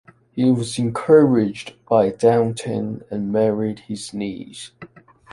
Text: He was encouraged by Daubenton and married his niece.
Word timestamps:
He 0.31 0.49
was 0.49 0.79
encouraged 0.79 1.73
by 1.87 2.09
Daubenton 2.09 3.05
and 3.11 3.31
married 3.31 3.81
his 3.81 4.15
niece. 4.15 4.71